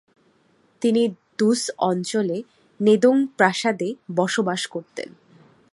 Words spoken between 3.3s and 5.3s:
প্রাসাদে বসবাস করতেন।